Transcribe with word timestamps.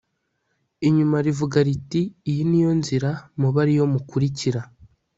inyuma 0.87 1.17
rivuga 1.25 1.57
riti 1.67 2.01
iyi 2.29 2.43
ni 2.49 2.59
yo 2.63 2.71
nzira 2.79 3.09
mube 3.39 3.57
ari 3.63 3.73
yo 3.79 3.85
mukurikira 3.93 4.61